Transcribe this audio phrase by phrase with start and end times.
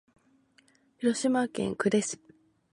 [0.97, 2.19] 広島県呉市